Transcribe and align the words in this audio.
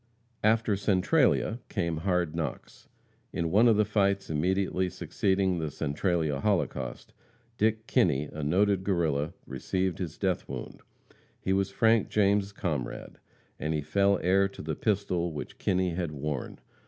After 0.43 0.75
Centralia 0.75 1.59
came 1.69 1.97
hard 1.97 2.35
knocks. 2.35 2.87
In 3.31 3.51
one 3.51 3.67
of 3.67 3.75
the 3.77 3.85
fights 3.85 4.31
immediately 4.31 4.89
succeeding 4.89 5.59
the 5.59 5.69
Centralia 5.69 6.39
holocaust, 6.39 7.13
Dick 7.59 7.85
Kinney, 7.85 8.27
a 8.33 8.43
noted 8.43 8.83
Guerrilla, 8.83 9.35
received 9.45 9.99
his 9.99 10.17
death 10.17 10.49
wound. 10.49 10.81
He 11.39 11.53
was 11.53 11.69
Frank 11.69 12.09
James' 12.09 12.51
comrade, 12.51 13.19
and 13.59 13.75
he 13.75 13.81
fell 13.83 14.17
heir 14.23 14.47
to 14.47 14.63
the 14.63 14.73
pistol 14.73 15.31
which 15.33 15.59
Kinney 15.59 15.91
had 15.91 16.11
worn. 16.11 16.57